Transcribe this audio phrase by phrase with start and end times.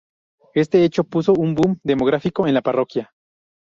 [0.55, 3.11] Este hecho supuso un "boom" demográfico en la parroquia.